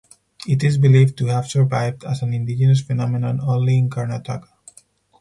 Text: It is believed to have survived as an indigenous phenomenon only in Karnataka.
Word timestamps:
It 0.47 0.63
is 0.63 0.79
believed 0.79 1.15
to 1.19 1.27
have 1.27 1.45
survived 1.45 2.05
as 2.05 2.23
an 2.23 2.33
indigenous 2.33 2.81
phenomenon 2.81 3.39
only 3.39 3.77
in 3.77 3.87
Karnataka. 3.87 4.47